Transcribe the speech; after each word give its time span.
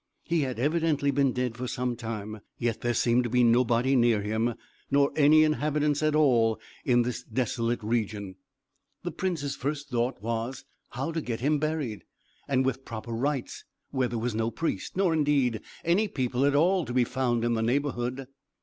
He 0.23 0.41
had 0.41 0.57
evidently 0.57 1.11
been 1.11 1.31
dead 1.31 1.55
for 1.55 1.67
some 1.67 1.95
time. 1.95 2.39
Yet 2.57 2.81
there 2.81 2.95
seemed 2.95 3.23
to 3.25 3.29
be 3.29 3.43
nobody 3.43 3.95
near 3.95 4.19
him, 4.23 4.55
nor 4.89 5.11
any 5.15 5.43
inhabitants 5.43 6.01
at 6.01 6.15
all 6.15 6.59
in 6.83 7.03
this 7.03 7.21
desolate 7.21 7.83
region. 7.83 8.33
The 9.03 9.11
prince's 9.11 9.55
first 9.55 9.89
thought 9.91 10.19
was 10.19 10.65
how 10.89 11.11
to 11.11 11.21
get 11.21 11.41
him 11.41 11.59
buried, 11.59 12.03
and 12.47 12.65
with 12.65 12.83
proper 12.83 13.11
rites, 13.11 13.63
when 13.91 14.09
there 14.09 14.17
was 14.17 14.33
no 14.33 14.49
priest 14.49 14.97
nor 14.97 15.13
indeed 15.13 15.61
any 15.85 16.07
people 16.07 16.45
at 16.47 16.55
all 16.55 16.83
to 16.85 16.93
be 16.93 17.03
found 17.03 17.45
in 17.45 17.53
the 17.53 17.61
neighbourhood. 17.61 18.25